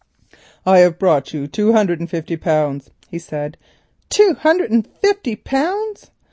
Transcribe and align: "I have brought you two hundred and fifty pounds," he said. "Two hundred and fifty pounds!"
"I 0.65 0.79
have 0.79 0.97
brought 0.97 1.31
you 1.31 1.45
two 1.45 1.73
hundred 1.73 1.99
and 1.99 2.09
fifty 2.09 2.35
pounds," 2.35 2.89
he 3.11 3.19
said. 3.19 3.55
"Two 4.09 4.35
hundred 4.39 4.71
and 4.71 4.87
fifty 4.99 5.35
pounds!" 5.35 6.09